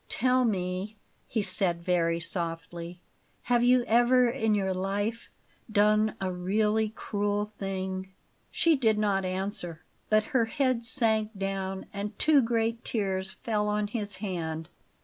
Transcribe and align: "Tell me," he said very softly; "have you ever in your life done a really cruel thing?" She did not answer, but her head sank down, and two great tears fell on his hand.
"Tell 0.09 0.45
me," 0.45 0.95
he 1.27 1.43
said 1.43 1.83
very 1.83 2.19
softly; 2.19 3.01
"have 3.43 3.63
you 3.63 3.83
ever 3.83 4.27
in 4.27 4.55
your 4.55 4.73
life 4.73 5.29
done 5.71 6.15
a 6.19 6.31
really 6.31 6.89
cruel 6.89 7.45
thing?" 7.45 8.11
She 8.49 8.75
did 8.75 8.97
not 8.97 9.25
answer, 9.25 9.83
but 10.09 10.23
her 10.33 10.45
head 10.45 10.83
sank 10.83 11.37
down, 11.37 11.85
and 11.93 12.17
two 12.17 12.41
great 12.41 12.83
tears 12.83 13.33
fell 13.43 13.67
on 13.67 13.85
his 13.85 14.15
hand. 14.15 14.69